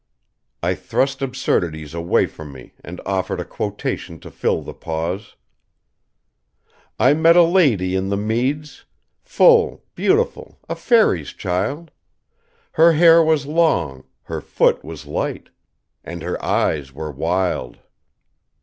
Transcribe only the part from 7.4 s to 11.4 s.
lady in the meads' 'Full beautiful; a faery's